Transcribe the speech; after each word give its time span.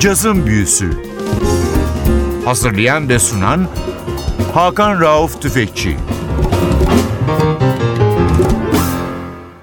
Cazın 0.00 0.46
Büyüsü 0.46 0.90
Hazırlayan 2.44 3.08
ve 3.08 3.18
sunan 3.18 3.68
Hakan 4.52 5.00
Rauf 5.00 5.42
Tüfekçi 5.42 5.96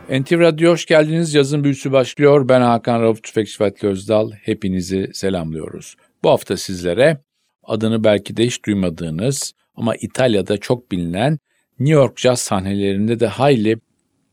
NTV 0.10 0.40
Radyo 0.40 0.72
hoş 0.72 0.86
geldiniz. 0.86 1.34
Yazın 1.34 1.64
büyüsü 1.64 1.92
başlıyor. 1.92 2.50
Ben 2.50 2.62
Hakan 2.62 3.02
Rauf 3.02 3.24
Tüfekçi 3.24 3.58
Fatih 3.58 3.88
Özdal. 3.88 4.32
Hepinizi 4.32 5.10
selamlıyoruz. 5.14 5.96
Bu 6.24 6.30
hafta 6.30 6.58
sizlere 6.58 7.18
adını 7.64 8.04
belki 8.04 8.38
de 8.38 8.46
hiç 8.46 8.66
duymadığınız 8.66 9.54
ama 9.76 9.96
İtalya'da 9.96 10.58
çok 10.58 10.92
bilinen 10.92 11.40
New 11.80 11.94
York 11.94 12.18
caz 12.18 12.40
sahnelerinde 12.40 13.20
de 13.20 13.28
hayli 13.28 13.78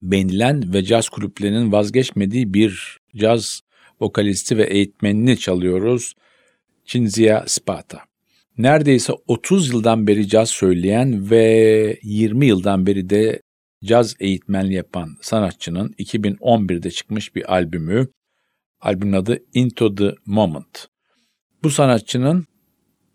beğenilen 0.03 0.75
ve 0.75 0.85
caz 0.85 1.09
kulüplerinin 1.09 1.73
vazgeçmediği 1.73 2.55
bir 2.55 2.99
caz 3.17 3.61
vokalisti 4.05 4.59
ve 4.59 4.65
eğitmenini 4.65 5.39
çalıyoruz. 5.39 6.15
Cinzia 6.87 7.45
Spata. 7.47 8.01
Neredeyse 8.59 9.13
30 9.27 9.69
yıldan 9.73 10.07
beri 10.07 10.29
caz 10.29 10.51
söyleyen 10.51 11.31
ve 11.31 11.99
20 12.03 12.47
yıldan 12.47 12.87
beri 12.87 13.11
de 13.11 13.41
caz 13.85 14.15
eğitmenliği 14.21 14.77
yapan 14.77 15.17
sanatçının 15.21 15.89
2011'de 15.99 16.91
çıkmış 16.91 17.35
bir 17.35 17.53
albümü. 17.53 18.09
Albümün 18.81 19.13
adı 19.13 19.39
Into 19.55 19.95
the 19.95 20.15
Moment. 20.27 20.87
Bu 21.63 21.71
sanatçının 21.71 22.47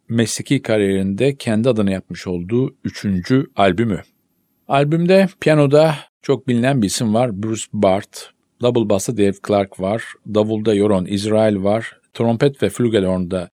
mesleki 0.09 0.61
kariyerinde 0.61 1.35
kendi 1.35 1.69
adına 1.69 1.91
yapmış 1.91 2.27
olduğu 2.27 2.75
üçüncü 2.83 3.45
albümü. 3.55 4.01
Albümde 4.67 5.27
piyanoda 5.41 5.95
çok 6.21 6.47
bilinen 6.47 6.81
bir 6.81 6.87
isim 6.87 7.13
var. 7.13 7.43
Bruce 7.43 7.65
Bart, 7.73 8.31
double 8.61 8.89
bass'ta 8.89 9.17
Dave 9.17 9.35
Clark 9.47 9.79
var, 9.79 10.03
davulda 10.27 10.73
Yoron 10.73 11.05
Israel 11.05 11.63
var, 11.63 11.99
trompet 12.13 12.63
ve 12.63 12.69
flügelhorn'da 12.69 13.49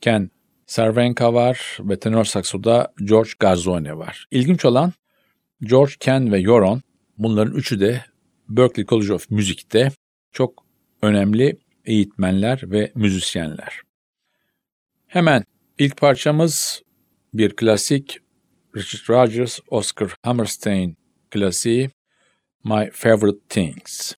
Ken 0.00 0.30
Cervenka 0.66 1.34
var 1.34 1.78
ve 1.80 1.98
tenor 1.98 2.24
saksoda 2.24 2.92
George 3.04 3.30
Garzone 3.38 3.96
var. 3.96 4.26
İlginç 4.30 4.64
olan 4.64 4.92
George, 5.60 5.92
Ken 6.00 6.32
ve 6.32 6.38
Yoron 6.38 6.82
bunların 7.18 7.54
üçü 7.54 7.80
de 7.80 8.04
Berklee 8.48 8.86
College 8.86 9.12
of 9.12 9.30
Music'te 9.30 9.90
çok 10.32 10.64
önemli 11.02 11.56
eğitmenler 11.84 12.60
ve 12.62 12.92
müzisyenler. 12.94 13.80
Hemen 15.06 15.44
ilk 15.78 15.96
parçamız 15.96 16.82
bir 17.34 17.56
klasik 17.56 18.18
Richard 18.76 19.08
Rogers, 19.08 19.58
Oscar 19.68 20.14
Hammerstein 20.22 20.96
klasiği 21.30 21.90
My 22.64 22.90
Favorite 22.92 23.46
Things. 23.48 24.14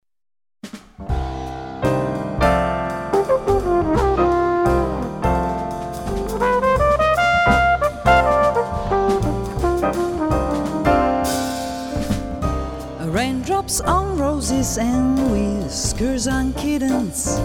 On 13.80 14.17
roses 14.17 14.78
and 14.78 15.19
whiskers 15.33 16.28
on 16.28 16.53
kittens. 16.53 17.41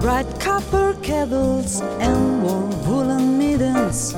Bright 0.00 0.26
copper 0.40 0.96
kettles 1.02 1.80
and 2.00 2.42
warm 2.42 2.70
woolen 2.84 3.38
mittens. 3.38 4.14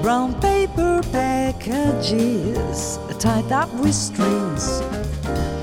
Brown 0.00 0.38
paper 0.40 1.02
packages 1.10 2.98
tied 3.18 3.50
up 3.50 3.72
with 3.74 3.94
strings. 3.94 4.80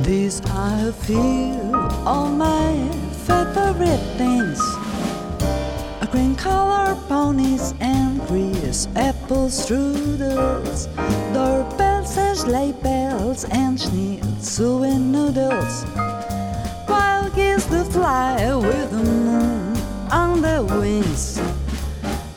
These 0.02 0.42
are 0.52 0.90
a 0.90 0.92
few 0.92 1.74
of 2.06 2.32
my 2.36 2.74
favorite 3.26 4.04
things. 4.18 4.60
Green 6.12 6.36
color 6.36 6.96
ponies 7.08 7.74
and 7.80 8.20
crisp 8.28 8.90
apple 8.98 9.48
strudels, 9.48 10.90
doorbells 11.34 12.18
and 12.18 12.38
sleigh 12.38 12.74
bells 12.84 13.11
and 13.32 13.80
schnitzel 13.80 14.84
and 14.84 15.10
noodles. 15.10 15.86
Wild 16.90 17.34
geese 17.34 17.66
that 17.68 17.88
fly 17.90 18.54
with 18.56 18.92
the 18.92 19.04
moon 19.04 19.78
on 20.12 20.42
their 20.42 20.64
wings. 20.64 21.40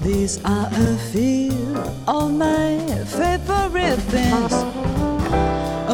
These 0.00 0.38
are 0.44 0.68
a 0.70 0.96
few 1.10 1.50
of 2.06 2.32
my 2.32 2.78
favorite 3.06 3.98
things. 4.14 4.52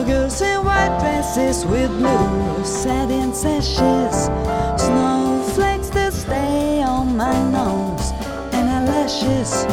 Girls 0.06 0.40
in 0.42 0.64
white 0.64 0.98
dresses 1.00 1.64
with 1.64 1.90
blue 1.98 2.64
satin 2.64 3.32
sashes, 3.32 4.28
snowflakes 4.76 5.88
that 5.90 6.12
stay 6.12 6.82
on 6.82 7.16
my 7.16 7.36
nose 7.50 8.10
and 8.52 8.68
eyelashes. 8.68 9.64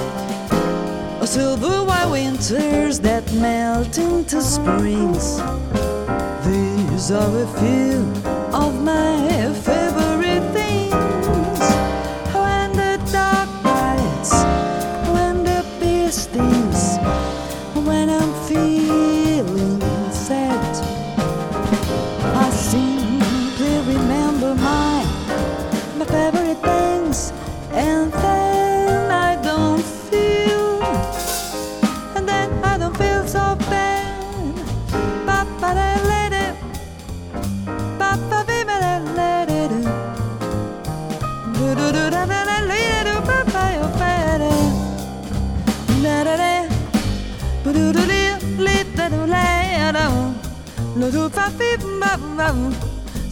A 1.27 1.29
silver 1.29 1.83
white 1.83 2.09
winters 2.09 3.01
that 3.01 3.29
melt 3.33 3.97
into 3.97 4.41
springs. 4.41 5.41
These 6.47 7.11
are 7.11 7.41
a 7.41 7.47
few 7.59 7.99
of 8.53 8.81
my 8.81 9.36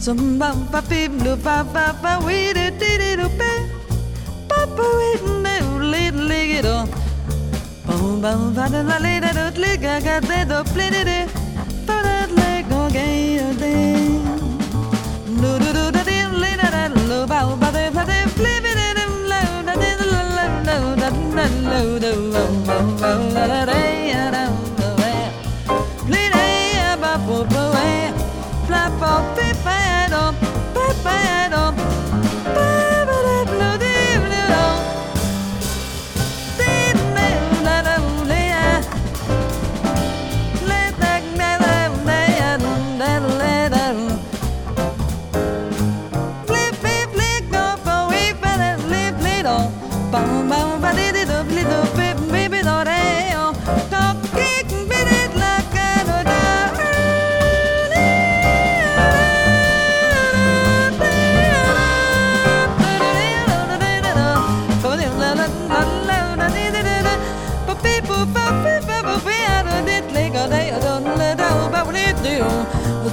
Samba 0.06 0.54
pa 0.70 0.80
piblu 0.86 1.34
pa 1.42 1.66
pa 1.74 1.90
pa 2.02 2.12
we 2.24 2.52
de 2.54 2.70
de 2.80 2.90
de 3.00 3.10
do 3.18 3.26
pe 3.38 3.52
pa 4.48 4.60
pa 4.76 4.86
we 4.98 5.08
me 5.42 5.54
le 5.90 6.02
le 6.28 6.38
ge 6.50 6.60
do 6.66 6.76
pa 7.86 7.94
pa 8.22 8.30
pa 8.54 8.68
da 8.74 8.82
la 8.90 8.98
le 9.06 9.14
da 9.24 9.30
do 9.38 9.46
le 9.62 9.72
ga 9.84 9.98
ga 10.06 10.20
de 10.28 10.38
do 10.50 10.58
ple 10.70 10.86
de 10.94 11.02
de 11.10 11.18
pa 11.88 11.96
da 12.06 12.16
le 12.38 12.50
go 12.70 12.80
ge 12.94 13.08
do 13.40 13.48
de 13.62 13.95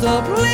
the 0.04 0.22
place. 0.22 0.53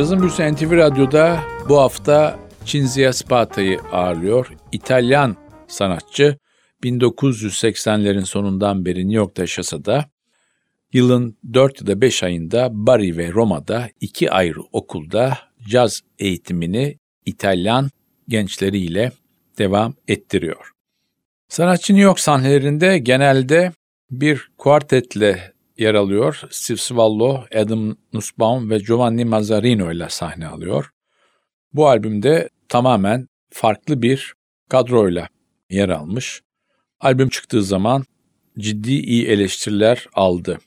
Cazın 0.00 0.20
Büyüsü 0.20 0.52
NTV 0.52 0.76
Radyo'da 0.76 1.40
bu 1.68 1.78
hafta 1.78 2.38
Cinzia 2.64 3.12
Spata'yı 3.12 3.80
ağırlıyor. 3.92 4.52
İtalyan 4.72 5.36
sanatçı 5.68 6.38
1980'lerin 6.84 8.24
sonundan 8.24 8.84
beri 8.84 8.98
New 8.98 9.16
York'ta 9.16 9.42
yaşasa 9.42 9.84
da 9.84 10.10
yılın 10.92 11.38
4 11.52 11.80
ya 11.80 11.86
da 11.86 12.00
5 12.00 12.22
ayında 12.22 12.68
Bari 12.72 13.16
ve 13.16 13.32
Roma'da 13.32 13.88
iki 14.00 14.30
ayrı 14.30 14.60
okulda 14.72 15.38
caz 15.68 16.00
eğitimini 16.18 16.98
İtalyan 17.26 17.90
gençleriyle 18.28 19.12
devam 19.58 19.94
ettiriyor. 20.08 20.70
Sanatçı 21.48 21.92
New 21.92 22.04
York 22.04 22.20
sahnelerinde 22.20 22.98
genelde 22.98 23.72
bir 24.10 24.50
kuartetle 24.58 25.52
yer 25.80 25.94
alıyor. 25.94 26.42
Steve 26.50 26.78
Svallo, 26.78 27.44
Adam 27.54 27.96
Nussbaum 28.12 28.70
ve 28.70 28.78
Giovanni 28.78 29.24
Mazzarino 29.24 29.92
ile 29.92 30.06
sahne 30.08 30.46
alıyor. 30.46 30.90
Bu 31.72 31.88
albümde 31.88 32.48
tamamen 32.68 33.28
farklı 33.50 34.02
bir 34.02 34.34
kadroyla 34.68 35.28
yer 35.70 35.88
almış. 35.88 36.42
Albüm 37.00 37.28
çıktığı 37.28 37.62
zaman 37.62 38.04
ciddi 38.58 38.92
iyi 38.92 39.26
eleştiriler 39.26 40.06
aldı. 40.14 40.58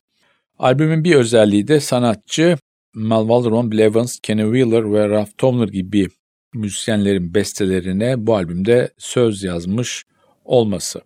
Albümün 0.60 1.04
bir 1.04 1.16
özelliği 1.16 1.68
de 1.68 1.80
sanatçı 1.80 2.58
Mal 2.94 3.22
Waldron, 3.22 3.72
Bill 3.72 3.80
Evans, 3.80 4.20
Kenny 4.20 4.44
Wheeler 4.44 4.94
ve 4.94 5.10
Ralph 5.10 5.38
Tomler 5.38 5.68
gibi 5.68 6.08
müzisyenlerin 6.54 7.34
bestelerine 7.34 8.28
bu 8.28 8.36
albümde 8.36 8.94
söz 8.98 9.44
yazmış 9.44 10.04
olması. 10.46 11.02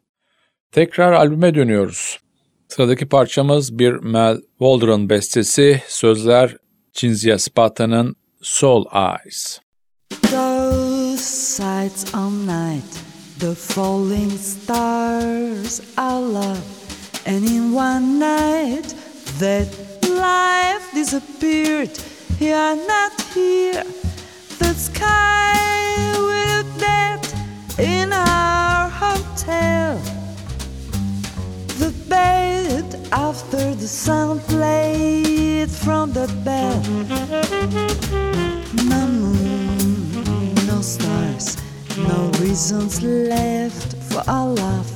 Tekrar 0.72 1.14
albüme 1.14 1.56
dönüyoruz. 1.56 2.20
Sıradaki 2.68 3.06
parçamız 3.06 3.80
bir 3.80 3.92
Mel 3.92 4.38
Waldron 4.58 5.10
bestesi, 5.10 5.82
sözler 5.88 6.58
Cinzia 6.94 7.40
Spata'nın 7.40 8.16
Soul 8.42 8.86
Eyes. 8.94 9.60
Those 10.22 11.24
sights 11.24 12.16
all 12.16 12.32
night, 12.32 12.94
the 13.40 13.56
falling 13.56 14.32
stars 14.32 15.82
I 15.98 16.34
love, 16.34 16.62
and 17.26 17.44
in 17.44 17.76
one 17.76 18.20
night 18.20 18.96
that 19.40 19.68
life 20.04 20.96
disappeared. 20.96 21.90
You're 22.40 22.76
not 22.76 23.22
here, 23.36 23.84
the 24.60 24.74
sky 24.74 26.14
will 26.18 26.64
dead 26.80 27.26
in 27.80 28.12
our 28.12 28.90
hotel. 28.90 29.98
The 31.78 31.92
bed 32.10 32.86
after 33.12 33.76
the 33.76 33.88
sound 33.88 34.42
played 34.42 35.70
from 35.70 36.12
the 36.12 36.28
bed. 36.44 36.84
No 38.90 39.08
moon, 39.08 40.56
no 40.66 40.82
stars, 40.82 41.58
no 41.96 42.32
reasons 42.40 43.02
left 43.04 43.96
for 44.10 44.24
our 44.28 44.50
love. 44.50 44.92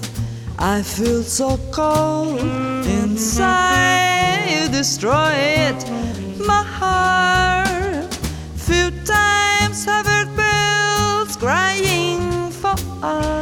I 0.57 0.81
feel 0.81 1.23
so 1.23 1.57
cold 1.71 2.39
inside, 2.85 4.47
you 4.49 4.67
destroy 4.69 5.33
it, 5.69 5.79
my 6.39 6.63
heart. 6.63 8.13
Few 8.55 8.91
times 9.05 9.87
I've 9.87 10.05
heard 10.05 10.35
bells 10.35 11.35
crying 11.37 12.51
for 12.51 12.75
us. 13.03 13.41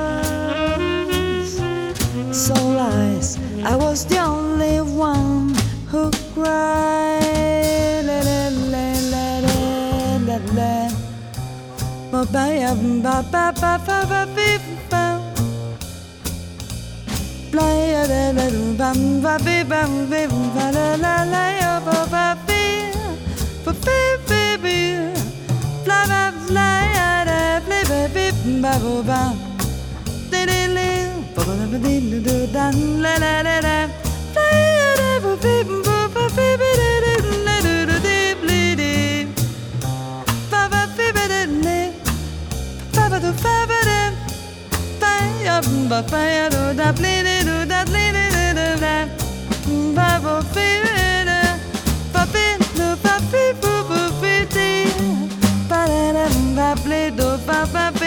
So 2.31 2.53
lies, 2.53 3.08
I 3.69 3.75
was 3.75 4.03
the 4.03 4.17
only 4.17 4.81
one 4.81 5.53
who 5.91 6.09
cried 6.33 6.89
ba 57.47 57.65
ba 57.73 57.98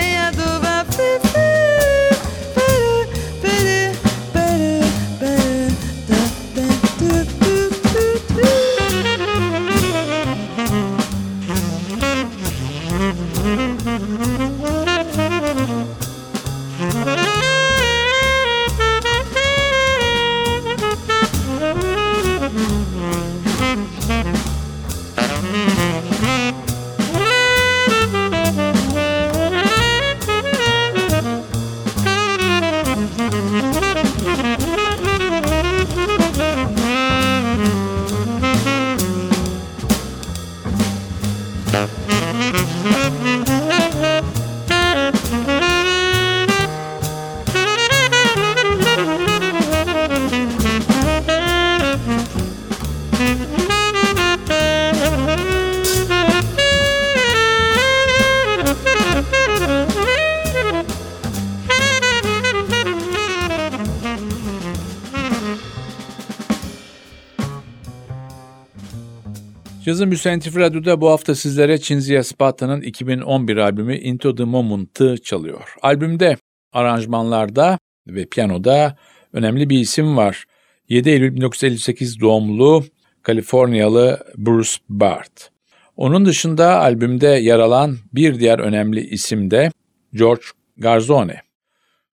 Cazın 69.92 70.08
Müsentif 70.08 70.56
Radyo'da 70.56 71.00
bu 71.00 71.10
hafta 71.10 71.34
sizlere 71.34 71.78
Cinzia 71.78 72.22
Spata'nın 72.22 72.80
2011 72.80 73.56
albümü 73.56 73.96
Into 73.96 74.34
the 74.34 74.44
Moment'ı 74.44 75.16
çalıyor. 75.22 75.74
Albümde 75.82 76.36
aranjmanlarda 76.72 77.78
ve 78.06 78.26
piyanoda 78.26 78.96
önemli 79.32 79.70
bir 79.70 79.78
isim 79.78 80.16
var. 80.16 80.44
7 80.88 81.10
Eylül 81.10 81.34
1958 81.34 82.20
doğumlu 82.20 82.84
Kaliforniyalı 83.22 84.20
Bruce 84.36 84.70
Bart. 84.88 85.50
Onun 85.96 86.24
dışında 86.24 86.80
albümde 86.80 87.26
yer 87.26 87.58
alan 87.58 87.98
bir 88.12 88.40
diğer 88.40 88.58
önemli 88.58 89.00
isim 89.00 89.50
de 89.50 89.70
George 90.14 90.42
Garzone. 90.76 91.40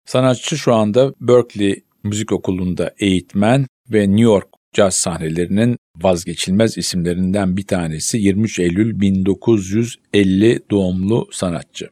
Sanatçı 0.04 0.59
şu 0.59 0.75
anda 0.75 1.14
Berkeley 1.21 1.85
Müzik 2.02 2.33
Okulu'nda 2.33 2.95
eğitmen 2.99 3.66
ve 3.90 4.00
New 4.00 4.23
York 4.23 4.53
caz 4.75 4.95
sahnelerinin 4.95 5.78
vazgeçilmez 5.97 6.78
isimlerinden 6.78 7.57
bir 7.57 7.66
tanesi 7.66 8.19
23 8.19 8.59
Eylül 8.59 9.00
1950 9.00 10.61
doğumlu 10.71 11.28
sanatçı. 11.33 11.88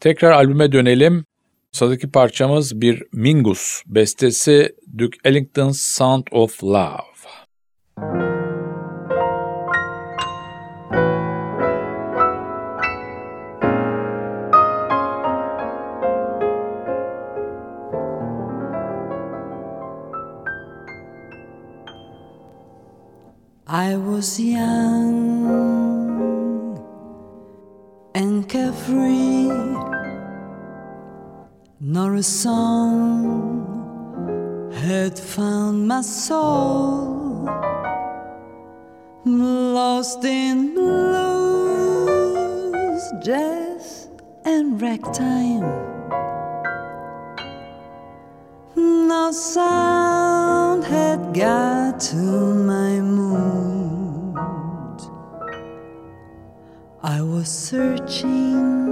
Tekrar 0.00 0.32
albüme 0.32 0.72
dönelim. 0.72 1.24
Sıradaki 1.72 2.10
parçamız 2.10 2.80
bir 2.80 3.02
Mingus 3.12 3.82
bestesi 3.86 4.74
Duke 4.98 5.18
Ellington's 5.24 5.80
Sound 5.80 6.24
of 6.30 6.64
Love. 6.64 7.14
I 7.98 8.33
was 24.24 24.40
young 24.40 25.44
and 28.14 28.48
carefree, 28.48 29.50
nor 31.78 32.14
a 32.14 32.22
song 32.22 33.02
had 34.72 35.18
found 35.18 35.86
my 35.86 36.00
soul 36.00 37.44
lost 39.26 40.24
in 40.24 40.72
blues, 40.72 41.82
jazz, 43.22 44.08
and 44.46 44.80
ragtime. 44.80 45.68
No 48.74 49.32
sound 49.32 50.82
had 50.84 51.34
got 51.34 52.00
to 52.08 52.16
my 52.16 53.00
mood. 53.02 53.23
Searching 57.44 58.83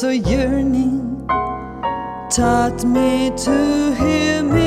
so 0.00 0.08
yearning 0.08 1.26
taught 2.30 2.82
me 2.86 3.30
to 3.36 3.94
hear 3.98 4.42
music 4.42 4.59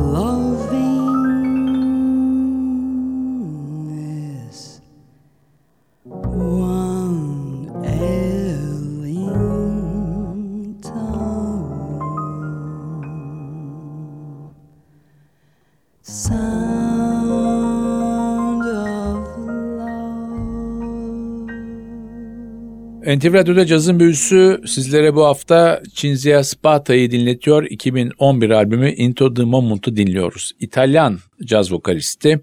Love. 0.00 0.49
NTV 23.16 23.34
Radyo'da 23.34 23.66
cazın 23.66 24.00
büyüsü 24.00 24.62
sizlere 24.66 25.14
bu 25.14 25.24
hafta 25.24 25.82
Cinzia 25.94 26.44
Spata'yı 26.44 27.10
dinletiyor. 27.10 27.64
2011 27.70 28.50
albümü 28.50 28.90
Into 28.90 29.34
the 29.34 29.44
Moment'u 29.44 29.96
dinliyoruz. 29.96 30.52
İtalyan 30.60 31.18
caz 31.44 31.72
vokalisti 31.72 32.40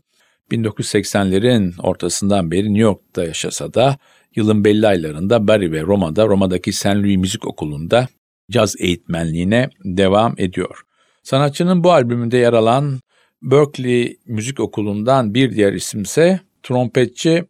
1980'lerin 0.51 1.81
ortasından 1.81 2.51
beri 2.51 2.65
New 2.65 2.81
York'ta 2.81 3.23
yaşasa 3.23 3.73
da 3.73 3.97
yılın 4.35 4.63
belli 4.63 4.87
aylarında 4.87 5.47
Bari 5.47 5.71
ve 5.71 5.81
Roma'da, 5.81 6.27
Roma'daki 6.27 6.73
St. 6.73 6.85
Louis 6.85 7.17
Müzik 7.17 7.47
Okulu'nda 7.47 8.07
caz 8.51 8.75
eğitmenliğine 8.79 9.69
devam 9.83 10.35
ediyor. 10.37 10.81
Sanatçının 11.23 11.83
bu 11.83 11.91
albümünde 11.91 12.37
yer 12.37 12.53
alan 12.53 12.99
Berkeley 13.41 14.17
Müzik 14.25 14.59
Okulu'ndan 14.59 15.33
bir 15.33 15.55
diğer 15.55 15.73
isimse 15.73 16.39
trompetçi 16.63 17.45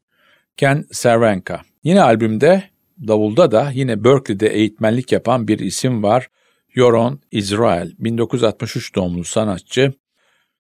Ken 0.58 0.86
Cervenka. 1.02 1.62
Yine 1.84 2.02
albümde 2.02 2.64
Davulda 3.08 3.52
da 3.52 3.72
yine 3.74 4.04
Berkeley'de 4.04 4.48
eğitmenlik 4.48 5.12
yapan 5.12 5.48
bir 5.48 5.60
isim 5.60 6.04
var. 6.04 6.28
Yoron 6.76 7.20
Israel, 7.32 7.92
1963 8.00 8.96
doğumlu 8.96 9.24
sanatçı. 9.24 9.94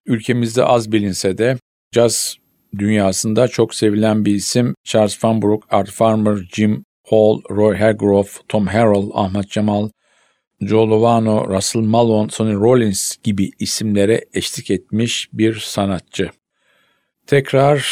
Ülkemizde 0.05 0.63
az 0.63 0.91
bilinse 0.91 1.37
de 1.37 1.57
caz 1.91 2.37
dünyasında 2.77 3.47
çok 3.47 3.75
sevilen 3.75 4.25
bir 4.25 4.35
isim. 4.35 4.75
Charles 4.83 5.23
Van 5.23 5.41
Brook, 5.41 5.63
Art 5.69 5.89
Farmer, 5.89 6.37
Jim 6.53 6.83
Hall, 7.09 7.41
Roy 7.49 7.75
Hargrove, 7.75 8.27
Tom 8.49 8.67
Harrell, 8.67 9.09
Ahmet 9.13 9.49
Cemal, 9.49 9.89
Joe 10.61 10.89
Lovano, 10.89 11.47
Russell 11.55 11.81
Malone, 11.81 12.29
Sonny 12.29 12.53
Rollins 12.53 13.15
gibi 13.23 13.51
isimlere 13.59 14.25
eşlik 14.33 14.71
etmiş 14.71 15.29
bir 15.33 15.55
sanatçı. 15.55 16.29
Tekrar 17.27 17.87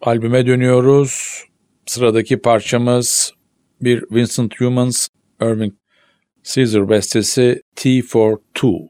albüme 0.00 0.46
dönüyoruz. 0.46 1.44
Sıradaki 1.86 2.38
parçamız 2.38 3.32
bir 3.80 4.04
Vincent 4.10 4.54
Humans 4.60 5.08
Irving 5.40 5.74
Caesar 6.42 6.88
bestesi 6.88 7.62
T 7.76 8.02
for 8.02 8.40
Two. 8.54 8.88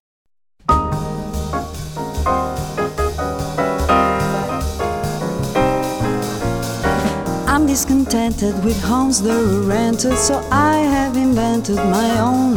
I'm 7.46 7.66
discontented 7.66 8.54
with 8.64 8.80
homes 8.82 9.22
that 9.22 9.36
are 9.36 9.62
rented, 9.68 10.16
so 10.16 10.34
I 10.50 10.78
have 10.78 11.16
invented 11.16 11.76
my 11.76 12.20
own. 12.20 12.54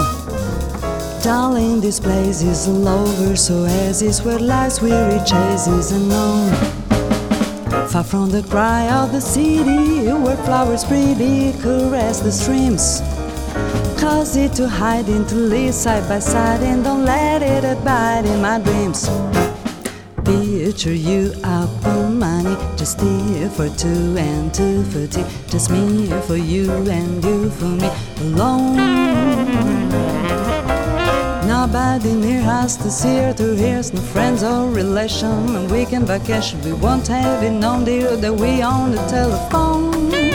Darling, 1.24 1.82
this 1.82 2.00
place 2.00 2.42
is 2.42 2.68
all 2.68 2.88
over, 2.88 3.36
so 3.36 3.66
as 3.66 4.02
is 4.02 4.24
where 4.24 4.40
life's 4.40 4.82
weary 4.82 5.20
chase 5.26 5.68
is 5.68 5.92
unknown. 5.92 6.81
Far 7.90 8.04
from 8.04 8.30
the 8.30 8.44
cry 8.44 8.90
of 8.90 9.12
the 9.12 9.20
city, 9.20 10.08
where 10.12 10.38
flowers 10.38 10.84
pretty 10.84 11.52
caress 11.62 12.20
the 12.20 12.32
streams. 12.32 13.02
Cause 14.00 14.36
it 14.36 14.54
to 14.54 14.68
hide 14.68 15.10
into 15.10 15.36
live 15.36 15.74
side 15.74 16.08
by 16.08 16.20
side, 16.20 16.62
and 16.62 16.84
don't 16.84 17.06
let 17.06 17.42
it 17.42 17.64
abide 17.66 18.26
in 18.26 18.42
my 18.42 18.60
dreams. 18.60 19.10
Picture 20.24 20.94
you 20.94 21.34
up 21.44 21.70
on 21.86 22.18
money, 22.18 22.56
just 22.78 23.02
here 23.02 23.50
for 23.50 23.70
two 23.70 24.16
and 24.18 24.54
two 24.54 24.84
for 24.86 25.06
tea, 25.08 25.26
just 25.48 25.70
me 25.70 26.08
for 26.28 26.38
you 26.38 26.72
and 26.90 27.24
you 27.24 27.50
for 27.52 27.66
me 27.66 27.90
alone. 28.22 29.81
Nobody 31.72 32.12
near 32.16 32.42
us 32.42 32.76
to 32.76 32.92
see 32.92 33.20
or 33.20 33.32
to 33.36 33.56
hear 33.56 33.78
no 33.78 34.02
friends 34.02 34.44
or 34.44 34.70
relation. 34.70 35.56
On 35.56 35.70
weekend 35.70 36.06
vacation, 36.06 36.62
we 36.66 36.74
won't 36.74 37.08
have 37.08 37.44
it 37.44 37.52
known, 37.52 37.86
dear, 37.86 38.18
that 38.18 38.34
we 38.34 38.62
on 38.62 38.92
the 38.92 38.98
telephone. 39.08 40.10
Day 40.10 40.32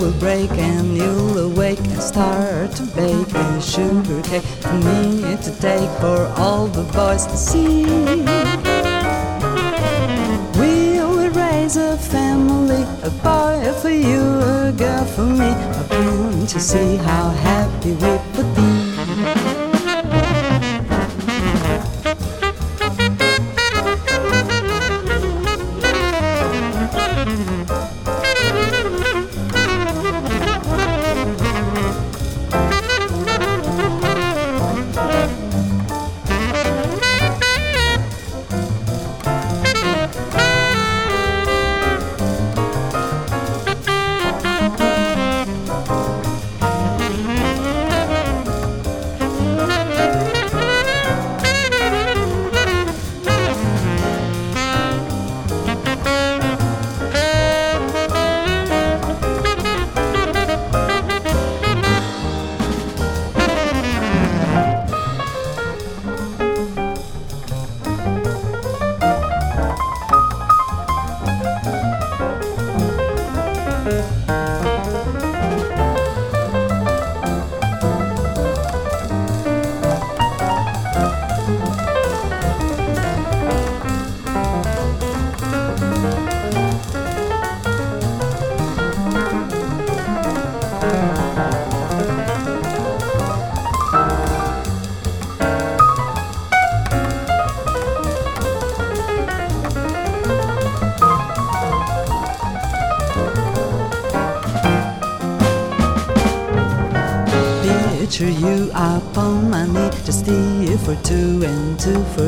will 0.00 0.10
break 0.18 0.50
and 0.50 0.96
you'll 0.96 1.38
awake 1.38 1.78
and 1.78 2.02
start 2.02 2.72
to 2.72 2.82
bake 2.86 3.32
a 3.32 3.60
sugar 3.62 4.20
cake 4.22 4.42
for 4.42 4.74
me 4.74 5.36
to 5.44 5.52
take 5.60 5.88
for 6.00 6.26
all 6.36 6.66
the 6.66 6.82
boys 6.92 7.26
to 7.26 7.36
see. 7.36 7.84
We 10.58 10.98
will 10.98 11.30
raise 11.30 11.76
a 11.76 11.96
family, 11.96 12.82
a 13.04 13.10
boy 13.22 13.72
for 13.80 13.90
you, 13.90 14.18
a 14.18 14.72
girl 14.76 15.04
for 15.04 15.22
me, 15.22 15.54
hoping 15.76 16.48
to 16.48 16.58
see 16.58 16.96
how 16.96 17.30
happy 17.30 17.92
we 17.92 18.18
repetir. 18.40 18.79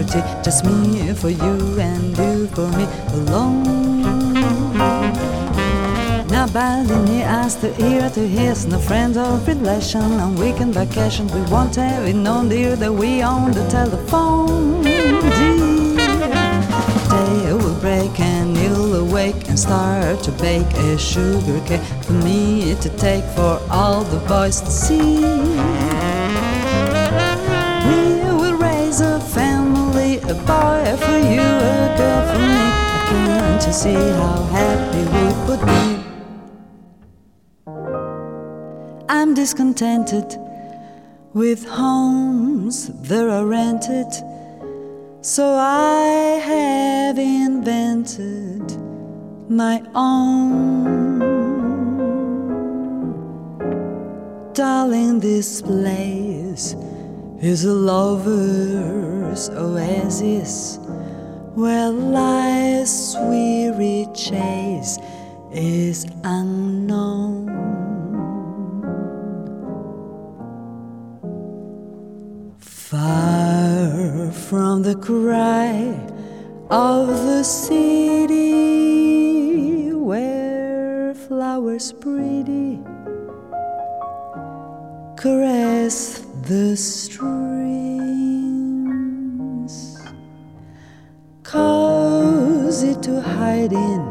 Tea, 0.04 0.22
just 0.42 0.64
me 0.64 1.12
for 1.14 1.30
you 1.30 1.80
and 1.80 2.16
you 2.16 2.46
for 2.48 2.68
me 2.68 2.86
alone. 3.14 3.82
Nobody 6.28 6.94
near 7.10 7.26
us 7.26 7.54
to 7.56 7.72
hear 7.74 8.10
to 8.10 8.26
his, 8.26 8.66
no 8.66 8.78
friends 8.78 9.16
or 9.16 9.38
relation. 9.46 10.00
On 10.00 10.34
weekend 10.34 10.74
vacation, 10.74 11.26
we 11.28 11.40
won't 11.50 11.76
have 11.76 12.04
it 12.06 12.14
known, 12.14 12.48
dear, 12.48 12.74
that 12.76 12.92
we 12.92 13.22
on 13.22 13.52
the 13.52 13.64
telephone. 13.68 14.82
Day 17.12 17.52
will 17.52 17.78
break 17.80 18.18
and 18.18 18.56
you'll 18.56 18.96
awake 18.96 19.48
and 19.48 19.58
start 19.58 20.22
to 20.24 20.32
bake 20.32 20.72
a 20.74 20.98
sugar 20.98 21.60
cake 21.66 21.82
for 22.02 22.14
me 22.14 22.74
to 22.80 22.88
take 22.96 23.24
for 23.36 23.60
all 23.70 24.02
the 24.02 24.18
boys 24.26 24.60
to 24.60 24.70
see. 24.70 25.41
Can't 33.62 33.74
see 33.74 33.94
how 33.94 34.42
happy 34.50 35.04
we 35.14 35.24
would 35.46 35.62
be? 35.66 35.82
I'm 39.08 39.34
discontented 39.34 40.36
with 41.32 41.64
homes 41.66 42.88
that 43.08 43.28
are 43.28 43.46
rented. 43.46 44.12
So 45.20 45.54
I 45.54 46.40
have 46.44 47.18
invented 47.18 48.76
my 49.48 49.82
own. 49.94 51.20
Darling, 54.54 55.20
this 55.20 55.62
place 55.62 56.74
is 57.40 57.64
a 57.64 57.72
lover's 57.72 59.48
oasis 59.50 60.78
where 61.54 61.90
life's 61.90 63.14
weary 63.28 64.06
chase 64.14 64.98
is 65.52 66.06
unknown. 66.24 67.48
Far 72.58 74.30
from 74.32 74.82
the 74.82 74.96
cry 74.96 75.94
of 76.70 77.08
the 77.08 77.42
city 77.42 78.42
where 79.92 81.14
flowers 81.14 81.92
pretty 81.92 82.80
caress 85.16 86.24
the 86.42 86.76
streams, 86.76 87.51
to 93.02 93.20
hide 93.20 93.72
in, 93.72 94.02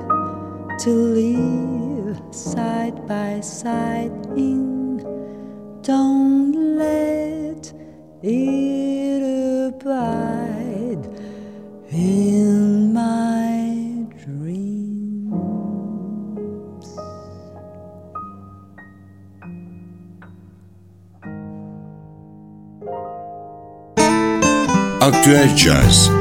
to 0.80 0.90
live 0.90 2.20
side 2.36 3.08
by 3.08 3.40
side 3.40 4.12
in. 4.36 4.98
Don't 5.82 6.52
let 6.78 7.74
it 8.22 9.22
abide 9.70 11.08
in 11.90 12.92
my 12.94 14.06
dreams. 14.26 15.38
Aktüel 25.00 25.48
Caz 25.56 26.21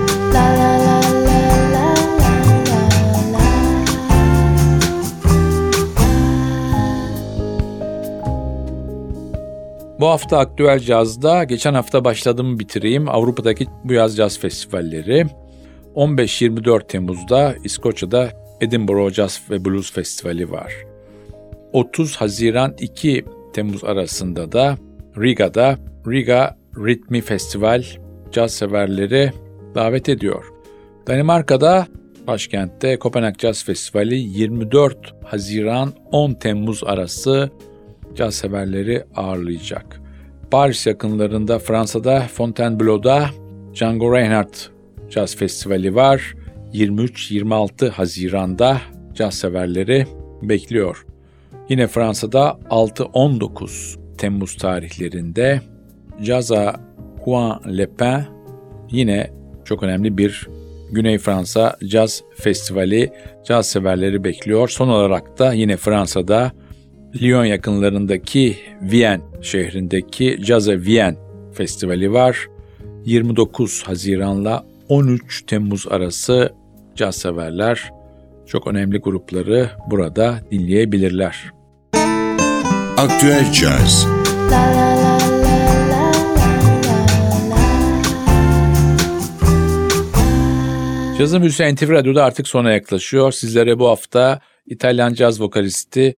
hafta 10.11 10.39
Aktüel 10.39 10.79
Caz'da 10.79 11.45
geçen 11.45 11.75
hafta 11.75 12.05
başladığımı 12.05 12.59
bitireyim. 12.59 13.09
Avrupa'daki 13.09 13.67
bu 13.85 13.93
yaz 13.93 14.17
caz 14.17 14.39
festivalleri. 14.39 15.27
15-24 15.95 16.87
Temmuz'da 16.87 17.55
İskoçya'da 17.65 18.31
Edinburgh 18.61 19.13
Jazz 19.13 19.41
ve 19.51 19.65
Blues 19.65 19.93
Festivali 19.93 20.51
var. 20.51 20.73
30 21.73 22.17
Haziran 22.17 22.75
2 22.79 23.25
Temmuz 23.53 23.85
arasında 23.85 24.53
da 24.53 24.77
Riga'da 25.19 25.79
Riga 26.09 26.57
Ritmi 26.77 27.21
Festival 27.21 27.85
caz 28.33 28.55
severleri 28.55 29.33
davet 29.75 30.09
ediyor. 30.09 30.45
Danimarka'da 31.07 31.87
başkentte 32.27 32.99
Kopenhag 32.99 33.39
Jazz 33.39 33.65
Festivali 33.65 34.17
24 34.17 35.15
Haziran 35.25 35.93
10 36.13 36.35
Temmuz 36.35 36.85
arası 36.85 37.51
caz 38.15 38.35
severleri 38.35 39.05
ağırlayacak. 39.17 40.00
Paris 40.51 40.87
yakınlarında 40.87 41.59
Fransa'da 41.59 42.21
Fontainebleau'da 42.21 43.27
Django 43.75 44.17
Reinhardt 44.17 44.71
Caz 45.11 45.37
Festivali 45.37 45.95
var. 45.95 46.35
23-26 46.73 47.89
Haziran'da 47.89 48.81
caz 49.15 49.35
severleri 49.35 50.07
bekliyor. 50.43 51.07
Yine 51.69 51.87
Fransa'da 51.87 52.59
6-19 52.71 53.99
Temmuz 54.19 54.57
tarihlerinde 54.57 55.61
Caza 56.23 56.81
Juan 57.25 57.63
Lepin 57.79 58.25
yine 58.91 59.31
çok 59.65 59.83
önemli 59.83 60.19
bir 60.19 60.49
Güney 60.93 61.19
Fransa 61.19 61.77
Caz 61.87 62.23
Festivali 62.37 63.13
caz 63.45 63.67
severleri 63.67 64.25
bekliyor. 64.25 64.69
Son 64.69 64.89
olarak 64.89 65.39
da 65.39 65.53
yine 65.53 65.77
Fransa'da 65.77 66.53
Lyon 67.15 67.45
yakınlarındaki 67.45 68.57
Vienne 68.83 69.23
şehrindeki 69.43 70.39
Caza 70.45 70.73
Vienne 70.73 71.17
Festivali 71.53 72.13
var. 72.13 72.49
29 73.05 73.83
Haziran'la 73.83 74.67
13 74.89 75.43
Temmuz 75.47 75.87
arası 75.91 76.53
caz 76.97 77.17
severler 77.17 77.91
çok 78.47 78.67
önemli 78.67 78.99
grupları 78.99 79.71
burada 79.91 80.39
dinleyebilirler. 80.51 81.53
Aktüel 82.97 83.53
Caz 83.53 84.07
Cazın 91.19 91.41
büyüsü 91.41 91.75
NTV 91.75 91.91
Radyo'da 91.91 92.25
artık 92.25 92.49
sona 92.49 92.73
yaklaşıyor. 92.73 93.33
Sizlere 93.33 93.79
bu 93.79 93.89
hafta 93.89 94.41
İtalyan 94.67 95.15
caz 95.15 95.41
vokalisti 95.41 96.15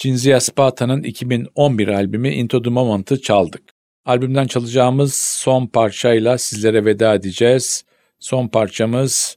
Cinzia 0.00 0.40
Spata'nın 0.40 1.02
2011 1.02 1.88
albümü 1.88 2.28
Into 2.28 2.62
the 2.62 2.70
Moment'ı 2.70 3.20
çaldık. 3.20 3.62
Albümden 4.04 4.46
çalacağımız 4.46 5.14
son 5.14 5.66
parçayla 5.66 6.38
sizlere 6.38 6.84
veda 6.84 7.14
edeceğiz. 7.14 7.84
Son 8.18 8.48
parçamız 8.48 9.36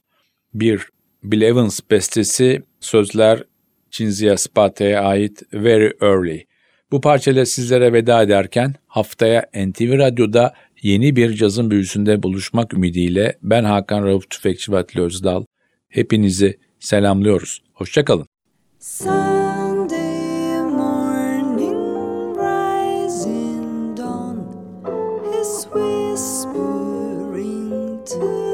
bir 0.54 0.88
Bill 1.22 1.42
Evans 1.42 1.80
bestesi, 1.90 2.62
sözler 2.80 3.42
Cinzia 3.90 4.36
Spata'ya 4.36 5.02
ait 5.02 5.42
Very 5.52 5.92
Early. 6.00 6.44
Bu 6.92 7.00
parçayla 7.00 7.46
sizlere 7.46 7.92
veda 7.92 8.22
ederken 8.22 8.74
haftaya 8.86 9.46
NTV 9.54 9.98
Radyo'da 9.98 10.54
yeni 10.82 11.16
bir 11.16 11.34
cazın 11.34 11.70
büyüsünde 11.70 12.22
buluşmak 12.22 12.74
ümidiyle 12.74 13.38
ben 13.42 13.64
Hakan 13.64 14.04
Rauf 14.04 14.30
Tüfekçi 14.30 14.72
ve 14.72 14.78
Atli 14.78 15.00
Özdal. 15.00 15.44
Hepinizi 15.88 16.58
selamlıyoruz. 16.80 17.62
Hoşçakalın. 17.74 18.26
Sunday 18.78 19.43
to 28.06 28.53